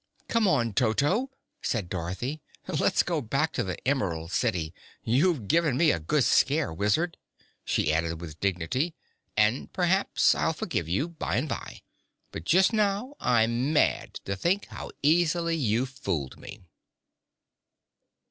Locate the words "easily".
15.03-15.55